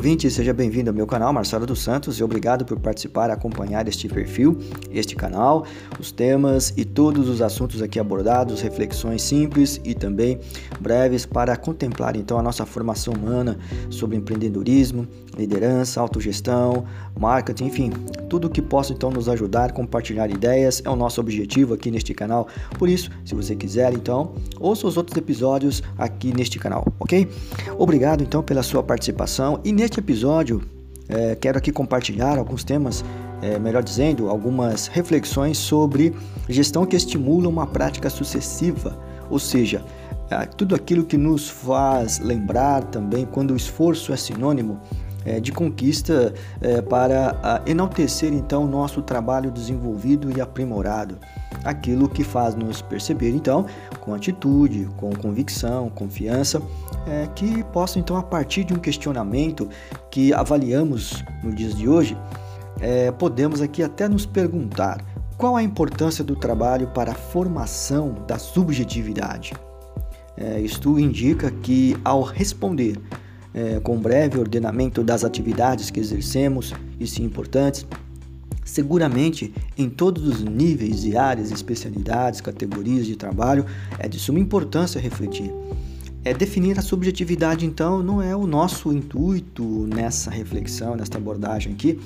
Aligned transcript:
ouvinte, 0.00 0.30
seja 0.30 0.54
bem-vindo 0.54 0.88
ao 0.88 0.96
meu 0.96 1.06
canal 1.06 1.30
Marcelo 1.30 1.66
dos 1.66 1.82
Santos 1.82 2.18
e 2.18 2.24
obrigado 2.24 2.64
por 2.64 2.80
participar 2.80 3.28
acompanhar 3.28 3.86
este 3.86 4.08
perfil, 4.08 4.56
este 4.90 5.14
canal, 5.14 5.66
os 5.98 6.10
temas 6.10 6.72
e 6.74 6.86
todos 6.86 7.28
os 7.28 7.42
assuntos 7.42 7.82
aqui 7.82 8.00
abordados, 8.00 8.62
reflexões 8.62 9.20
simples 9.20 9.78
e 9.84 9.94
também 9.94 10.40
breves 10.80 11.26
para 11.26 11.54
contemplar 11.54 12.16
então 12.16 12.38
a 12.38 12.42
nossa 12.42 12.64
formação 12.64 13.12
humana 13.12 13.58
sobre 13.90 14.16
empreendedorismo, 14.16 15.06
liderança, 15.36 16.00
autogestão, 16.00 16.86
marketing, 17.18 17.66
enfim, 17.66 17.92
tudo 18.30 18.48
que 18.48 18.62
possa 18.62 18.94
então 18.94 19.10
nos 19.10 19.28
ajudar 19.28 19.72
compartilhar 19.72 20.30
ideias 20.30 20.80
é 20.82 20.88
o 20.88 20.96
nosso 20.96 21.20
objetivo 21.20 21.74
aqui 21.74 21.90
neste 21.90 22.14
canal. 22.14 22.48
Por 22.78 22.88
isso, 22.88 23.10
se 23.24 23.34
você 23.34 23.54
quiser, 23.54 23.92
então, 23.92 24.32
ouça 24.58 24.86
os 24.86 24.96
outros 24.96 25.16
episódios 25.18 25.82
aqui 25.98 26.34
neste 26.34 26.58
canal, 26.58 26.86
ok? 26.98 27.28
Obrigado 27.76 28.22
então 28.22 28.42
pela 28.42 28.62
sua 28.62 28.82
participação 28.82 29.60
e 29.62 29.72
neste 29.72 29.89
episódio 29.98 30.62
é, 31.10 31.34
quero 31.34 31.58
aqui 31.58 31.72
compartilhar 31.72 32.38
alguns 32.38 32.62
temas, 32.62 33.04
é, 33.42 33.58
melhor 33.58 33.82
dizendo, 33.82 34.28
algumas 34.28 34.86
reflexões 34.86 35.58
sobre 35.58 36.14
gestão 36.48 36.86
que 36.86 36.94
estimula 36.94 37.48
uma 37.48 37.66
prática 37.66 38.08
sucessiva, 38.08 38.96
ou 39.28 39.38
seja, 39.38 39.84
é, 40.30 40.46
tudo 40.46 40.76
aquilo 40.76 41.04
que 41.04 41.16
nos 41.16 41.48
faz 41.48 42.20
lembrar 42.20 42.84
também 42.84 43.26
quando 43.26 43.50
o 43.50 43.56
esforço 43.56 44.12
é 44.12 44.16
sinônimo 44.16 44.80
é, 45.24 45.40
de 45.40 45.50
conquista 45.50 46.32
é, 46.60 46.80
para 46.80 47.62
enaltecer 47.66 48.32
então 48.32 48.64
o 48.64 48.68
nosso 48.68 49.02
trabalho 49.02 49.50
desenvolvido 49.50 50.30
e 50.36 50.40
aprimorado. 50.40 51.18
Aquilo 51.64 52.08
que 52.08 52.24
faz 52.24 52.54
nos 52.54 52.80
perceber 52.80 53.30
então 53.30 53.66
com 54.00 54.14
atitude, 54.14 54.88
com 54.96 55.10
convicção, 55.10 55.90
confiança, 55.90 56.62
é, 57.06 57.26
que 57.34 57.62
possa 57.64 57.98
então 57.98 58.16
a 58.16 58.22
partir 58.22 58.64
de 58.64 58.72
um 58.72 58.78
questionamento 58.78 59.68
que 60.10 60.32
avaliamos 60.32 61.22
no 61.42 61.52
dias 61.54 61.74
de 61.74 61.88
hoje, 61.88 62.16
é, 62.80 63.10
podemos 63.10 63.60
aqui 63.60 63.82
até 63.82 64.08
nos 64.08 64.24
perguntar 64.24 65.04
qual 65.36 65.56
a 65.56 65.62
importância 65.62 66.22
do 66.22 66.36
trabalho 66.36 66.88
para 66.88 67.12
a 67.12 67.14
formação 67.14 68.14
da 68.26 68.38
subjetividade. 68.38 69.52
É, 70.36 70.60
isto 70.60 70.98
indica 70.98 71.50
que 71.50 71.96
ao 72.04 72.22
responder 72.22 72.98
é, 73.52 73.80
com 73.80 73.98
breve 73.98 74.38
ordenamento 74.38 75.02
das 75.02 75.24
atividades 75.24 75.90
que 75.90 76.00
exercemos, 76.00 76.72
e 76.98 77.06
sim 77.06 77.24
importantes, 77.24 77.86
seguramente 78.70 79.52
em 79.76 79.90
todos 79.90 80.26
os 80.26 80.42
níveis 80.42 81.04
e 81.04 81.16
áreas, 81.16 81.50
especialidades, 81.50 82.40
categorias 82.40 83.04
de 83.04 83.16
trabalho, 83.16 83.66
é 83.98 84.08
de 84.08 84.18
suma 84.18 84.38
importância 84.38 85.00
refletir. 85.00 85.52
É 86.22 86.34
definir 86.34 86.78
a 86.78 86.82
subjetividade, 86.82 87.64
então, 87.64 88.02
não 88.02 88.20
é 88.20 88.36
o 88.36 88.46
nosso 88.46 88.92
intuito 88.92 89.64
nessa 89.86 90.30
reflexão, 90.30 90.94
nesta 90.94 91.16
abordagem 91.16 91.72
aqui, 91.72 91.98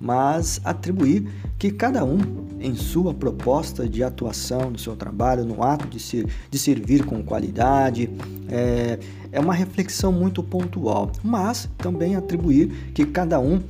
mas 0.00 0.58
atribuir 0.64 1.28
que 1.58 1.70
cada 1.70 2.02
um, 2.02 2.18
em 2.58 2.74
sua 2.74 3.12
proposta 3.12 3.86
de 3.86 4.02
atuação 4.02 4.70
no 4.70 4.78
seu 4.78 4.96
trabalho, 4.96 5.44
no 5.44 5.62
ato 5.62 5.86
de, 5.86 6.00
ser, 6.00 6.26
de 6.50 6.58
servir 6.58 7.04
com 7.04 7.22
qualidade, 7.22 8.08
é, 8.48 8.98
é 9.30 9.38
uma 9.38 9.52
reflexão 9.52 10.10
muito 10.10 10.42
pontual, 10.42 11.12
mas 11.22 11.68
também 11.76 12.16
atribuir 12.16 12.92
que 12.94 13.04
cada 13.04 13.38
um 13.38 13.60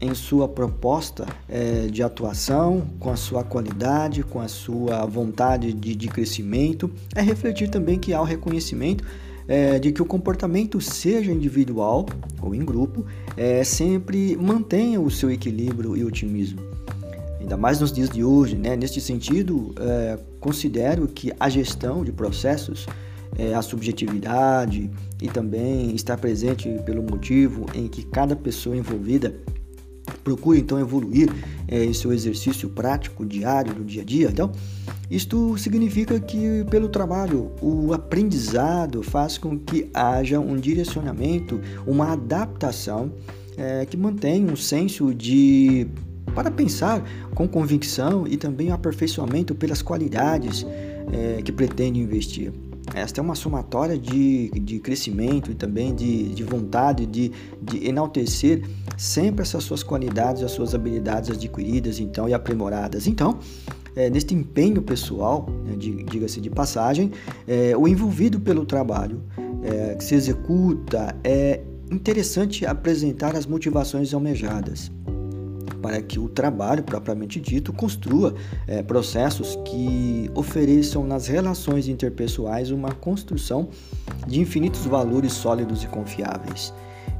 em 0.00 0.14
sua 0.14 0.48
proposta 0.48 1.26
é, 1.48 1.86
de 1.86 2.02
atuação, 2.02 2.86
com 2.98 3.10
a 3.10 3.16
sua 3.16 3.42
qualidade, 3.42 4.22
com 4.22 4.40
a 4.40 4.48
sua 4.48 5.04
vontade 5.06 5.72
de, 5.72 5.94
de 5.94 6.08
crescimento, 6.08 6.90
é 7.14 7.22
refletir 7.22 7.68
também 7.68 7.98
que 7.98 8.12
há 8.12 8.20
o 8.20 8.24
reconhecimento 8.24 9.04
é, 9.48 9.78
de 9.78 9.92
que 9.92 10.02
o 10.02 10.04
comportamento, 10.04 10.80
seja 10.80 11.32
individual 11.32 12.06
ou 12.42 12.54
em 12.54 12.64
grupo, 12.64 13.04
é, 13.36 13.62
sempre 13.64 14.36
mantenha 14.36 15.00
o 15.00 15.10
seu 15.10 15.30
equilíbrio 15.30 15.96
e 15.96 16.04
otimismo. 16.04 16.60
Ainda 17.40 17.56
mais 17.56 17.80
nos 17.80 17.92
dias 17.92 18.10
de 18.10 18.24
hoje, 18.24 18.56
né? 18.56 18.76
neste 18.76 19.00
sentido, 19.00 19.72
é, 19.78 20.18
considero 20.40 21.06
que 21.06 21.32
a 21.38 21.48
gestão 21.48 22.04
de 22.04 22.10
processos 22.10 22.86
é, 23.38 23.54
a 23.54 23.62
subjetividade 23.62 24.90
e 25.20 25.28
também 25.28 25.94
estar 25.94 26.16
presente 26.16 26.68
pelo 26.84 27.02
motivo 27.02 27.66
em 27.74 27.86
que 27.86 28.02
cada 28.02 28.34
pessoa 28.34 28.76
envolvida 28.76 29.34
procura 30.26 30.58
então 30.58 30.80
evoluir 30.80 31.32
é, 31.68 31.84
em 31.84 31.92
seu 31.92 32.12
exercício 32.12 32.68
prático 32.68 33.24
diário 33.24 33.72
do 33.72 33.84
dia 33.84 34.02
a 34.02 34.04
dia. 34.04 34.28
Então, 34.28 34.50
isto 35.08 35.56
significa 35.56 36.18
que 36.18 36.64
pelo 36.68 36.88
trabalho 36.88 37.52
o 37.62 37.92
aprendizado 37.92 39.04
faz 39.04 39.38
com 39.38 39.56
que 39.56 39.88
haja 39.94 40.40
um 40.40 40.56
direcionamento, 40.56 41.60
uma 41.86 42.12
adaptação 42.12 43.12
é, 43.56 43.86
que 43.86 43.96
mantém 43.96 44.44
um 44.50 44.56
senso 44.56 45.14
de 45.14 45.86
para 46.34 46.50
pensar 46.50 47.02
com 47.32 47.46
convicção 47.46 48.26
e 48.26 48.36
também 48.36 48.72
aperfeiçoamento 48.72 49.54
pelas 49.54 49.80
qualidades 49.80 50.66
é, 51.12 51.40
que 51.40 51.52
pretende 51.52 52.00
investir. 52.00 52.52
Esta 52.94 53.20
é 53.20 53.22
uma 53.22 53.34
somatória 53.34 53.98
de, 53.98 54.50
de 54.50 54.78
crescimento 54.78 55.50
e 55.50 55.54
também 55.54 55.94
de, 55.94 56.34
de 56.34 56.44
vontade 56.44 57.04
de, 57.04 57.32
de 57.60 57.86
enaltecer 57.86 58.62
sempre 58.96 59.42
essas 59.42 59.64
suas 59.64 59.82
qualidades, 59.82 60.42
as 60.42 60.52
suas 60.52 60.74
habilidades 60.74 61.30
adquiridas 61.30 61.98
então 61.98 62.28
e 62.28 62.34
aprimoradas. 62.34 63.06
Então, 63.06 63.38
é, 63.94 64.08
neste 64.08 64.34
empenho 64.34 64.82
pessoal, 64.82 65.46
né, 65.64 65.74
diga-se 65.76 66.40
de 66.40 66.50
passagem, 66.50 67.10
é, 67.46 67.76
o 67.76 67.88
envolvido 67.88 68.38
pelo 68.38 68.64
trabalho 68.64 69.22
é, 69.62 69.94
que 69.94 70.04
se 70.04 70.14
executa 70.14 71.16
é 71.24 71.60
interessante 71.90 72.66
apresentar 72.66 73.36
as 73.36 73.46
motivações 73.46 74.12
almejadas 74.12 74.90
para 75.80 76.00
que 76.00 76.18
o 76.18 76.28
trabalho 76.28 76.82
propriamente 76.82 77.40
dito 77.40 77.72
construa 77.72 78.34
é, 78.66 78.82
processos 78.82 79.58
que 79.64 80.30
ofereçam 80.34 81.06
nas 81.06 81.26
relações 81.26 81.88
interpessoais 81.88 82.70
uma 82.70 82.92
construção 82.92 83.68
de 84.26 84.40
infinitos 84.40 84.84
valores 84.86 85.32
sólidos 85.32 85.82
e 85.82 85.86
confiáveis. 85.86 86.72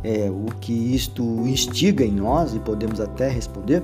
É, 0.05 0.31
o 0.31 0.47
que 0.61 0.72
isto 0.94 1.22
instiga 1.47 2.05
em 2.05 2.12
nós, 2.12 2.55
e 2.55 2.61
podemos 2.61 3.00
até 3.00 3.28
responder, 3.28 3.83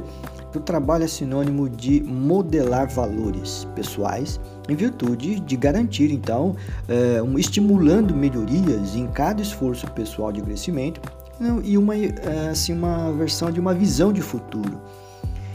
que 0.52 0.58
o 0.58 0.60
trabalho 0.60 1.04
é 1.04 1.08
sinônimo 1.08 1.68
de 1.68 2.02
modelar 2.02 2.88
valores 2.88 3.66
pessoais 3.74 4.38
em 4.68 4.76
virtude 4.76 5.40
de 5.40 5.56
garantir, 5.56 6.12
então, 6.12 6.54
é, 6.86 7.22
um, 7.22 7.38
estimulando 7.38 8.14
melhorias 8.14 8.94
em 8.94 9.06
cada 9.06 9.40
esforço 9.40 9.90
pessoal 9.92 10.30
de 10.30 10.42
crescimento 10.42 11.00
e 11.64 11.76
uma, 11.76 11.96
é, 11.96 12.48
assim, 12.50 12.72
uma 12.72 13.12
versão 13.12 13.50
de 13.50 13.58
uma 13.58 13.74
visão 13.74 14.12
de 14.12 14.20
futuro. 14.20 14.80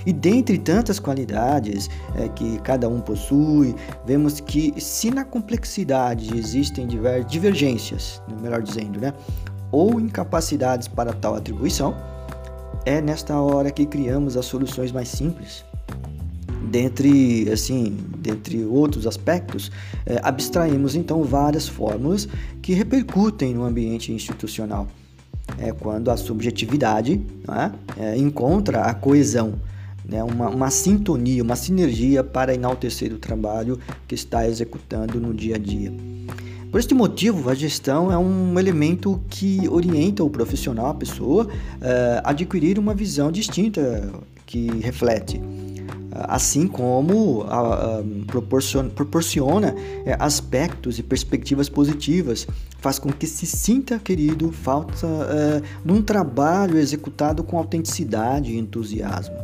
E 0.05 0.13
dentre 0.13 0.57
tantas 0.57 0.99
qualidades 0.99 1.89
é, 2.15 2.29
que 2.29 2.59
cada 2.59 2.87
um 2.87 3.01
possui, 3.01 3.75
vemos 4.05 4.39
que 4.39 4.73
se 4.79 5.11
na 5.11 5.25
complexidade 5.25 6.37
existem 6.37 6.87
divergências, 7.27 8.21
melhor 8.41 8.61
dizendo, 8.61 9.01
né, 9.01 9.13
ou 9.69 9.99
incapacidades 9.99 10.87
para 10.87 11.11
tal 11.11 11.35
atribuição, 11.35 11.93
é 12.85 13.01
nesta 13.01 13.37
hora 13.41 13.69
que 13.69 13.85
criamos 13.85 14.37
as 14.37 14.45
soluções 14.45 14.93
mais 14.93 15.09
simples. 15.09 15.65
Dentre, 16.71 17.49
assim, 17.51 17.97
dentre 18.17 18.63
outros 18.63 19.05
aspectos, 19.05 19.69
é, 20.05 20.21
abstraímos 20.23 20.95
então 20.95 21.21
várias 21.23 21.67
fórmulas 21.67 22.29
que 22.61 22.73
repercutem 22.73 23.53
no 23.53 23.65
ambiente 23.65 24.13
institucional 24.13 24.87
é 25.57 25.71
quando 25.71 26.11
a 26.11 26.17
subjetividade 26.17 27.21
é? 27.49 27.71
É, 27.97 28.17
encontra 28.17 28.81
a 28.81 28.93
coesão, 28.93 29.53
né? 30.05 30.23
uma, 30.23 30.49
uma 30.49 30.69
sintonia, 30.69 31.43
uma 31.43 31.55
sinergia 31.55 32.23
para 32.23 32.53
enaltecer 32.53 33.13
o 33.13 33.17
trabalho 33.17 33.79
que 34.07 34.15
está 34.15 34.47
executando 34.47 35.19
no 35.19 35.33
dia 35.33 35.55
a 35.55 35.59
dia. 35.59 35.91
Por 36.71 36.79
este 36.79 36.93
motivo, 36.93 37.49
a 37.49 37.55
gestão 37.55 38.11
é 38.11 38.17
um 38.17 38.59
elemento 38.59 39.21
que 39.29 39.67
orienta 39.69 40.23
o 40.23 40.29
profissional, 40.29 40.87
a 40.87 40.93
pessoa, 40.93 41.47
a 42.23 42.31
adquirir 42.31 42.77
uma 42.77 42.93
visão 42.93 43.31
distinta 43.31 44.11
que 44.45 44.67
reflete 44.81 45.41
assim 46.11 46.67
como 46.67 47.43
a, 47.43 47.99
a, 47.99 48.03
proporciona, 48.25 48.89
proporciona 48.89 49.75
é, 50.05 50.15
aspectos 50.19 50.99
e 50.99 51.03
perspectivas 51.03 51.69
positivas, 51.69 52.47
faz 52.79 52.99
com 52.99 53.11
que 53.11 53.27
se 53.27 53.45
sinta 53.45 53.99
querido, 53.99 54.51
falta 54.51 55.05
é, 55.05 55.61
num 55.83 56.01
trabalho 56.01 56.77
executado 56.77 57.43
com 57.43 57.57
autenticidade 57.57 58.51
e 58.53 58.57
entusiasmo. 58.57 59.35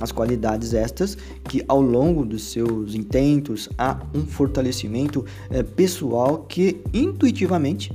As 0.00 0.10
qualidades 0.10 0.74
estas 0.74 1.16
que 1.44 1.64
ao 1.68 1.80
longo 1.80 2.24
dos 2.24 2.50
seus 2.50 2.94
intentos 2.94 3.68
há 3.78 3.98
um 4.14 4.26
fortalecimento 4.26 5.24
é, 5.50 5.62
pessoal 5.62 6.38
que 6.48 6.80
intuitivamente 6.92 7.92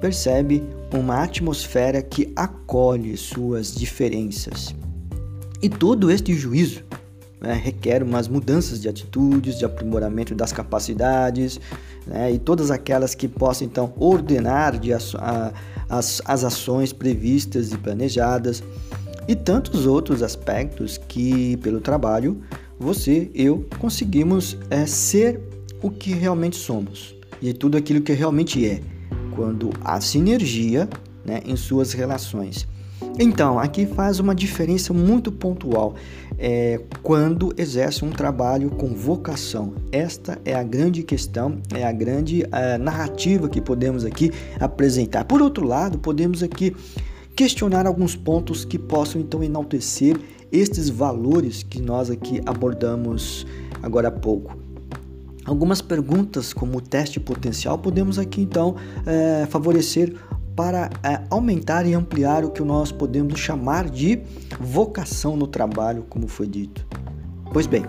percebe 0.00 0.62
uma 0.92 1.22
atmosfera 1.22 2.02
que 2.02 2.32
acolhe 2.36 3.16
suas 3.16 3.74
diferenças. 3.74 4.74
E 5.62 5.68
todo 5.68 6.10
este 6.10 6.34
juízo 6.34 6.82
né, 7.40 7.54
requer 7.54 8.02
umas 8.02 8.28
mudanças 8.28 8.80
de 8.80 8.88
atitudes, 8.88 9.58
de 9.58 9.64
aprimoramento 9.64 10.34
das 10.34 10.52
capacidades 10.52 11.60
né, 12.06 12.32
e 12.32 12.38
todas 12.38 12.70
aquelas 12.70 13.14
que 13.14 13.26
possam 13.26 13.66
então 13.66 13.92
ordenar 13.96 14.78
de 14.78 14.92
a, 14.92 14.98
a, 15.14 15.52
as, 15.88 16.20
as 16.24 16.44
ações 16.44 16.92
previstas 16.92 17.72
e 17.72 17.78
planejadas 17.78 18.62
e 19.26 19.34
tantos 19.34 19.86
outros 19.86 20.22
aspectos 20.22 20.98
que 20.98 21.56
pelo 21.58 21.80
trabalho 21.80 22.40
você, 22.78 23.30
eu 23.34 23.66
conseguimos 23.78 24.56
é, 24.70 24.86
ser 24.86 25.40
o 25.82 25.90
que 25.90 26.12
realmente 26.12 26.56
somos 26.56 27.14
e 27.40 27.52
tudo 27.52 27.76
aquilo 27.76 28.00
que 28.00 28.12
realmente 28.12 28.66
é 28.66 28.80
quando 29.34 29.70
há 29.82 30.00
sinergia 30.00 30.88
né, 31.24 31.40
em 31.44 31.56
suas 31.56 31.92
relações. 31.92 32.66
Então, 33.18 33.58
aqui 33.58 33.86
faz 33.86 34.18
uma 34.18 34.34
diferença 34.34 34.92
muito 34.92 35.30
pontual 35.30 35.94
é, 36.38 36.80
quando 37.02 37.52
exerce 37.56 38.04
um 38.04 38.10
trabalho 38.10 38.70
com 38.70 38.94
vocação. 38.94 39.74
Esta 39.92 40.38
é 40.44 40.54
a 40.54 40.62
grande 40.62 41.02
questão, 41.02 41.60
é 41.74 41.84
a 41.84 41.92
grande 41.92 42.46
é, 42.50 42.78
narrativa 42.78 43.48
que 43.48 43.60
podemos 43.60 44.04
aqui 44.04 44.30
apresentar. 44.58 45.24
Por 45.24 45.42
outro 45.42 45.66
lado, 45.66 45.98
podemos 45.98 46.42
aqui 46.42 46.74
questionar 47.36 47.86
alguns 47.86 48.16
pontos 48.16 48.64
que 48.64 48.78
possam 48.78 49.20
então 49.20 49.42
enaltecer 49.42 50.18
estes 50.52 50.88
valores 50.88 51.62
que 51.62 51.80
nós 51.80 52.10
aqui 52.10 52.40
abordamos 52.44 53.46
agora 53.82 54.08
há 54.08 54.12
pouco. 54.12 54.58
Algumas 55.44 55.80
perguntas, 55.80 56.52
como 56.52 56.78
o 56.78 56.80
teste 56.80 57.18
potencial, 57.18 57.78
podemos 57.78 58.18
aqui 58.18 58.42
então 58.42 58.76
é, 59.06 59.46
favorecer 59.46 60.14
para 60.60 60.90
é, 61.02 61.22
aumentar 61.30 61.86
e 61.86 61.94
ampliar 61.94 62.44
o 62.44 62.50
que 62.50 62.62
nós 62.62 62.92
podemos 62.92 63.40
chamar 63.40 63.88
de 63.88 64.20
vocação 64.60 65.34
no 65.34 65.46
trabalho, 65.46 66.04
como 66.10 66.28
foi 66.28 66.46
dito. 66.46 66.86
Pois 67.50 67.66
bem, 67.66 67.82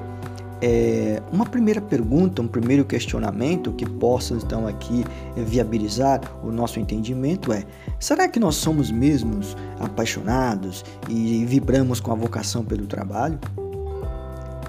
é, 0.61 1.21
uma 1.33 1.45
primeira 1.45 1.81
pergunta, 1.81 2.41
um 2.41 2.47
primeiro 2.47 2.85
questionamento 2.85 3.73
que 3.73 3.85
possa 3.85 4.35
então 4.35 4.65
aqui 4.65 5.03
viabilizar 5.35 6.21
o 6.41 6.49
nosso 6.49 6.79
entendimento 6.79 7.51
é: 7.51 7.65
será 7.99 8.25
que 8.29 8.39
nós 8.39 8.55
somos 8.55 8.89
mesmos 8.89 9.57
apaixonados 9.77 10.85
e 11.09 11.43
vibramos 11.43 11.99
com 11.99 12.13
a 12.13 12.15
vocação 12.15 12.63
pelo 12.63 12.87
trabalho? 12.87 13.37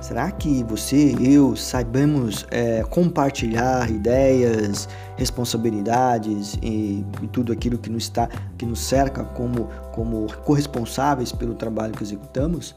Será 0.03 0.33
que 0.33 0.65
você 0.65 1.15
e 1.15 1.33
eu 1.33 1.55
saibamos 1.55 2.45
é, 2.51 2.83
compartilhar 2.83 3.89
ideias, 3.89 4.89
responsabilidades 5.17 6.59
e, 6.61 7.07
e, 7.23 7.29
tudo 7.29 7.53
aquilo 7.53 7.79
que 7.79 7.89
nos, 7.89 8.03
está, 8.03 8.29
que 8.59 8.67
nos 8.67 8.81
cerca 8.81 9.23
como, 9.23 9.69
como 9.93 10.27
corresponsáveis 10.39 11.31
pelo 11.31 11.55
trabalho 11.55 11.93
que 11.93 12.03
executamos? 12.03 12.75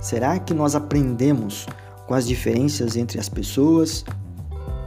Será 0.00 0.38
que 0.38 0.54
nós 0.54 0.74
aprendemos 0.74 1.66
com 2.06 2.14
as 2.14 2.26
diferenças 2.26 2.96
entre 2.96 3.20
as 3.20 3.28
pessoas? 3.28 4.02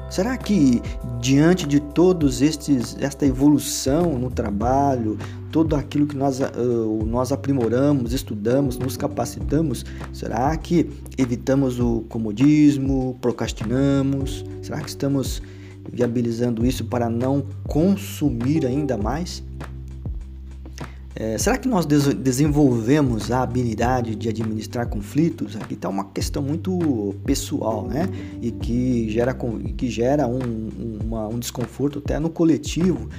Será 0.10 0.36
que 0.38 0.82
diante 1.22 1.68
de 1.68 1.80
todos 1.80 2.42
estes 2.42 2.98
esta 3.00 3.28
evolução 3.28 4.18
no 4.18 4.32
trabalho, 4.32 5.18
todo 5.52 5.76
aquilo 5.76 6.08
que 6.08 6.18
nós, 6.18 6.40
uh, 6.40 7.06
nós 7.06 7.32
aprimoramos, 7.32 8.12
estudamos, 8.12 8.78
nos 8.78 8.98
capacitamos, 8.98 9.86
será 10.12 10.56
que 10.58 10.90
evitamos 11.16 11.80
o 11.80 12.02
comodismo, 12.10 13.18
procrastinamos? 13.22 14.44
Será 14.64 14.82
que 14.82 14.90
estamos 14.90 15.44
viabilizando 15.92 16.66
isso 16.66 16.86
para 16.86 17.08
não 17.08 17.46
consumir 17.68 18.66
ainda 18.66 18.98
mais? 18.98 19.44
É, 21.20 21.38
será 21.38 21.58
que 21.58 21.68
nós 21.68 21.86
des 21.86 22.14
desenvolvemos 22.14 23.30
a 23.30 23.42
habilidade 23.42 24.16
de 24.16 24.30
administrar 24.30 24.88
conflitos? 24.88 25.54
Aqui 25.58 25.74
está 25.74 25.90
uma 25.90 26.06
questão 26.06 26.42
muito 26.42 27.14
pessoal, 27.26 27.86
né? 27.86 28.08
E 28.42 28.52
que 28.52 29.10
gera, 29.10 29.34
que 29.34 29.90
gera 29.90 30.26
um, 30.26 30.40
uma, 31.04 31.28
um 31.28 31.38
desconforto 31.38 32.00
até 32.00 32.18
no 32.20 32.30
coletivo 32.30 33.10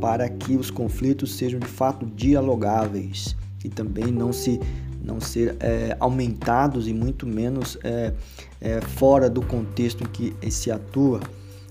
para 0.00 0.26
que 0.26 0.56
os 0.56 0.70
conflitos 0.70 1.34
sejam 1.34 1.60
de 1.60 1.66
fato 1.66 2.06
dialogáveis 2.06 3.36
e 3.62 3.68
também 3.68 4.06
não 4.06 4.32
se 4.32 4.58
não 5.04 5.20
ser 5.20 5.54
é, 5.60 5.94
aumentados 6.00 6.88
e 6.88 6.94
muito 6.94 7.26
menos 7.26 7.76
é, 7.84 8.14
é, 8.58 8.80
fora 8.80 9.28
do 9.28 9.42
contexto 9.42 10.02
em 10.02 10.06
que 10.06 10.50
se 10.50 10.70
atua. 10.70 11.20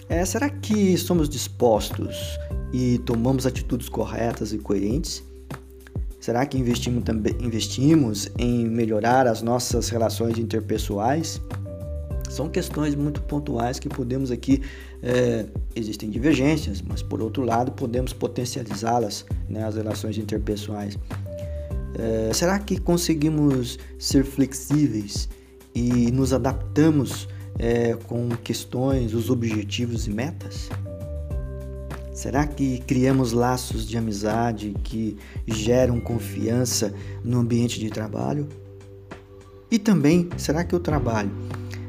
É, 0.08 0.24
será 0.24 0.52
que 0.52 0.96
somos 1.00 1.28
dispostos 1.28 2.38
e 2.72 3.00
tomamos 3.00 3.48
atitudes 3.48 3.90
corretas 3.90 4.54
e 4.54 4.60
coerentes? 4.60 5.28
Será 6.30 6.46
que 6.46 6.60
investimos, 6.60 7.04
também, 7.04 7.36
investimos 7.40 8.30
em 8.38 8.64
melhorar 8.68 9.26
as 9.26 9.42
nossas 9.42 9.90
relações 9.90 10.38
interpessoais? 10.38 11.42
São 12.30 12.48
questões 12.48 12.94
muito 12.94 13.20
pontuais 13.24 13.80
que 13.80 13.90
podemos 13.90 14.30
aqui. 14.30 14.62
É, 15.02 15.48
existem 15.76 16.08
divergências, 16.08 16.84
mas 16.84 17.02
por 17.02 17.20
outro 17.20 17.44
lado 17.44 17.72
podemos 17.72 18.14
potencializá-las, 18.14 19.26
né, 19.50 19.64
as 19.64 19.74
relações 19.74 20.20
interpessoais. 20.20 21.00
É, 21.98 22.32
será 22.32 22.60
que 22.60 22.80
conseguimos 22.80 23.80
ser 23.98 24.24
flexíveis 24.24 25.28
e 25.74 26.12
nos 26.12 26.32
adaptamos 26.32 27.28
é, 27.58 27.96
com 28.08 28.30
questões, 28.44 29.16
os 29.16 29.32
objetivos 29.32 30.06
e 30.06 30.12
metas? 30.12 30.70
Será 32.20 32.46
que 32.46 32.80
criamos 32.80 33.32
laços 33.32 33.88
de 33.88 33.98
amizade 33.98 34.76
que 34.84 35.16
geram 35.48 36.02
confiança 36.02 36.94
no 37.24 37.40
ambiente 37.40 37.80
de 37.80 37.90
trabalho? 37.90 38.46
E 39.72 39.80
também, 39.80 40.28
será 40.36 40.66
que 40.66 40.76
o 40.76 40.82
trabalho 40.82 41.32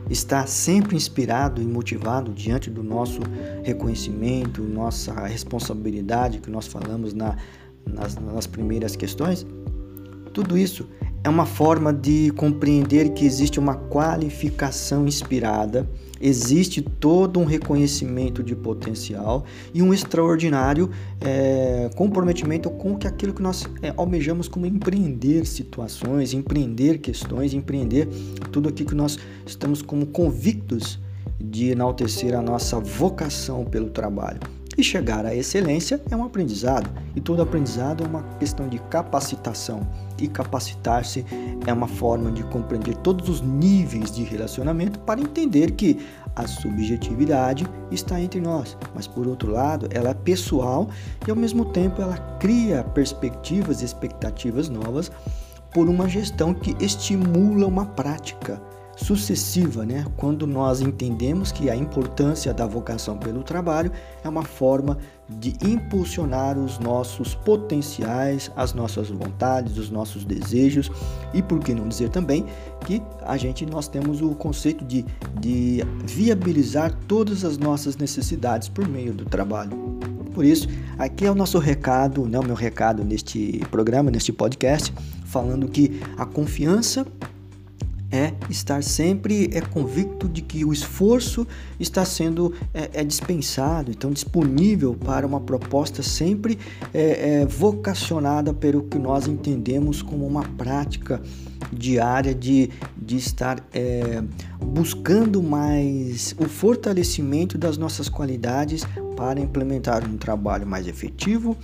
está 0.08 0.46
sempre 0.46 0.94
inspirado 0.94 1.60
e 1.60 1.64
motivado 1.64 2.32
diante 2.32 2.70
do 2.70 2.80
nosso 2.80 3.18
reconhecimento, 3.64 4.62
nossa 4.62 5.12
responsabilidade 5.26 6.38
que 6.38 6.48
nós 6.48 6.68
falamos 6.68 7.12
na, 7.12 7.36
nas, 7.84 8.14
nas 8.14 8.46
primeiras 8.46 8.94
questões? 8.94 9.44
Tudo 10.32 10.56
isso 10.56 10.88
é 11.22 11.28
uma 11.28 11.44
forma 11.44 11.92
de 11.92 12.30
compreender 12.32 13.10
que 13.10 13.26
existe 13.26 13.58
uma 13.58 13.74
qualificação 13.74 15.06
inspirada, 15.06 15.88
existe 16.20 16.80
todo 16.80 17.38
um 17.38 17.44
reconhecimento 17.44 18.42
de 18.42 18.56
potencial 18.56 19.44
e 19.72 19.82
um 19.82 19.92
extraordinário 19.92 20.90
é, 21.20 21.90
comprometimento 21.94 22.70
com 22.70 22.96
que 22.96 23.06
aquilo 23.06 23.34
que 23.34 23.42
nós 23.42 23.66
é, 23.82 23.92
almejamos 23.96 24.48
como 24.48 24.66
empreender 24.66 25.46
situações, 25.46 26.32
empreender 26.32 26.98
questões, 26.98 27.52
empreender 27.52 28.06
tudo 28.50 28.68
aquilo 28.68 28.88
que 28.88 28.94
nós 28.94 29.18
estamos 29.46 29.82
como 29.82 30.06
convictos 30.06 30.98
de 31.38 31.70
enaltecer 31.70 32.34
a 32.34 32.42
nossa 32.42 32.78
vocação 32.78 33.64
pelo 33.64 33.90
trabalho. 33.90 34.59
E 34.80 34.82
chegar 34.82 35.26
à 35.26 35.34
excelência 35.34 36.00
é 36.10 36.16
um 36.16 36.24
aprendizado, 36.24 36.88
e 37.14 37.20
todo 37.20 37.42
aprendizado 37.42 38.02
é 38.02 38.06
uma 38.06 38.22
questão 38.38 38.66
de 38.66 38.78
capacitação. 38.88 39.86
E 40.18 40.26
capacitar-se 40.26 41.22
é 41.66 41.70
uma 41.70 41.86
forma 41.86 42.32
de 42.32 42.42
compreender 42.44 42.96
todos 42.96 43.28
os 43.28 43.42
níveis 43.42 44.10
de 44.10 44.22
relacionamento 44.22 44.98
para 45.00 45.20
entender 45.20 45.72
que 45.72 45.98
a 46.34 46.46
subjetividade 46.46 47.66
está 47.90 48.18
entre 48.18 48.40
nós, 48.40 48.74
mas 48.94 49.06
por 49.06 49.26
outro 49.26 49.52
lado, 49.52 49.86
ela 49.90 50.08
é 50.08 50.14
pessoal 50.14 50.88
e 51.28 51.30
ao 51.30 51.36
mesmo 51.36 51.66
tempo 51.66 52.00
ela 52.00 52.16
cria 52.40 52.82
perspectivas 52.82 53.82
e 53.82 53.84
expectativas 53.84 54.70
novas 54.70 55.12
por 55.74 55.90
uma 55.90 56.08
gestão 56.08 56.54
que 56.54 56.74
estimula 56.82 57.66
uma 57.66 57.84
prática 57.84 58.58
sucessiva, 58.96 59.84
né? 59.84 60.04
Quando 60.16 60.46
nós 60.46 60.80
entendemos 60.80 61.50
que 61.50 61.70
a 61.70 61.76
importância 61.76 62.52
da 62.52 62.66
vocação 62.66 63.16
pelo 63.16 63.42
trabalho 63.42 63.90
é 64.22 64.28
uma 64.28 64.42
forma 64.42 64.98
de 65.28 65.54
impulsionar 65.64 66.58
os 66.58 66.78
nossos 66.78 67.34
potenciais, 67.34 68.50
as 68.56 68.74
nossas 68.74 69.08
vontades, 69.08 69.78
os 69.78 69.90
nossos 69.90 70.24
desejos 70.24 70.90
e 71.32 71.42
por 71.42 71.60
que 71.60 71.74
não 71.74 71.88
dizer 71.88 72.10
também 72.10 72.44
que 72.84 73.00
a 73.22 73.36
gente 73.36 73.64
nós 73.64 73.86
temos 73.86 74.20
o 74.20 74.34
conceito 74.34 74.84
de, 74.84 75.04
de 75.38 75.82
viabilizar 76.04 76.92
todas 77.06 77.44
as 77.44 77.56
nossas 77.58 77.96
necessidades 77.96 78.68
por 78.68 78.88
meio 78.88 79.12
do 79.12 79.24
trabalho. 79.24 80.00
Por 80.34 80.44
isso, 80.44 80.68
aqui 80.98 81.26
é 81.26 81.30
o 81.30 81.34
nosso 81.34 81.58
recado, 81.58 82.26
né, 82.26 82.38
o 82.38 82.44
meu 82.44 82.54
recado 82.54 83.04
neste 83.04 83.60
programa, 83.70 84.10
neste 84.10 84.32
podcast, 84.32 84.92
falando 85.24 85.68
que 85.68 86.00
a 86.16 86.24
confiança 86.24 87.06
é 88.10 88.32
estar 88.48 88.82
sempre 88.82 89.50
é 89.52 89.60
convicto 89.60 90.28
de 90.28 90.42
que 90.42 90.64
o 90.64 90.72
esforço 90.72 91.46
está 91.78 92.04
sendo 92.04 92.52
é, 92.74 92.90
é 92.94 93.04
dispensado, 93.04 93.90
então 93.90 94.10
disponível 94.10 94.94
para 94.94 95.26
uma 95.26 95.40
proposta 95.40 96.02
sempre 96.02 96.58
é, 96.92 97.40
é, 97.40 97.46
vocacionada 97.46 98.52
pelo 98.52 98.82
que 98.82 98.98
nós 98.98 99.26
entendemos 99.26 100.02
como 100.02 100.26
uma 100.26 100.42
prática 100.42 101.22
diária 101.72 102.34
de, 102.34 102.70
de 102.96 103.16
estar 103.16 103.64
é, 103.72 104.22
buscando 104.58 105.42
mais 105.42 106.34
o 106.38 106.48
fortalecimento 106.48 107.56
das 107.56 107.76
nossas 107.76 108.08
qualidades 108.08 108.84
para 109.16 109.40
implementar 109.40 110.04
um 110.08 110.16
trabalho 110.16 110.66
mais 110.66 110.86
efetivo, 110.86 111.56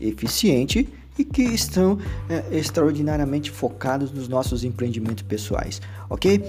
eficiente 0.00 0.88
e 1.18 1.24
que 1.24 1.42
estão 1.42 1.98
é, 2.28 2.44
extraordinariamente 2.56 3.50
focados 3.50 4.10
nos 4.10 4.28
nossos 4.28 4.64
empreendimentos 4.64 5.22
pessoais, 5.22 5.80
ok? 6.08 6.42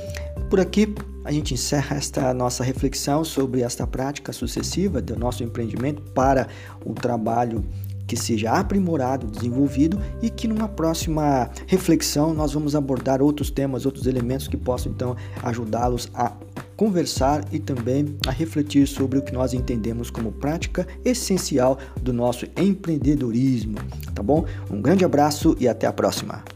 Por 0.50 0.60
aqui 0.60 0.94
a 1.24 1.32
gente 1.32 1.54
encerra 1.54 1.98
esta 1.98 2.34
nossa 2.34 2.64
reflexão 2.64 3.24
sobre 3.24 3.62
esta 3.62 3.88
prática 3.88 4.32
sucessiva 4.32 5.02
do 5.02 5.18
nosso 5.18 5.44
empreendimento 5.44 6.02
para 6.14 6.48
o 6.86 6.94
trabalho 6.94 7.66
que 8.08 8.16
seja 8.16 8.52
aprimorado, 8.52 9.28
desenvolvido 9.28 10.00
e 10.22 10.30
que 10.30 10.48
numa 10.48 10.68
próxima 10.68 11.50
reflexão 11.66 12.34
nós 12.34 12.54
vamos 12.54 12.76
abordar 12.76 13.22
outros 13.22 13.50
temas, 13.50 13.86
outros 13.86 14.06
elementos 14.06 14.48
que 14.48 14.58
possam 14.58 14.92
então 14.92 15.16
ajudá-los 15.42 16.10
a 16.14 16.32
conversar 16.76 17.44
e 17.52 17.60
também 17.60 18.18
a 18.28 18.32
refletir 18.32 18.88
sobre 18.88 19.20
o 19.20 19.22
que 19.22 19.34
nós 19.34 19.54
entendemos 19.54 20.10
como 20.10 20.32
prática 20.32 20.88
essencial 21.04 21.78
do 22.02 22.14
nosso 22.14 22.46
empreendedorismo, 22.58 23.78
tá 24.14 24.22
bom? 24.22 24.46
Um 24.70 24.82
grande 24.82 25.06
abraço 25.06 25.56
e 25.60 25.68
até 25.68 25.88
a 25.88 25.94
próxima. 25.94 26.55